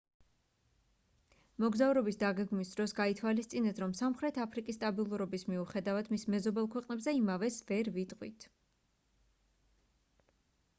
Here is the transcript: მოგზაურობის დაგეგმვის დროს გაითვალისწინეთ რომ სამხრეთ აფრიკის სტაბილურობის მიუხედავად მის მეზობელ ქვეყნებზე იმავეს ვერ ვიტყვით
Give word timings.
მოგზაურობის 1.63 2.17
დაგეგმვის 2.23 2.71
დროს 2.79 2.95
გაითვალისწინეთ 3.01 3.83
რომ 3.85 3.93
სამხრეთ 4.01 4.41
აფრიკის 4.47 4.79
სტაბილურობის 4.81 5.47
მიუხედავად 5.53 6.11
მის 6.15 6.27
მეზობელ 6.37 6.73
ქვეყნებზე 6.77 7.17
იმავეს 7.21 7.63
ვერ 7.71 7.95
ვიტყვით 8.01 8.51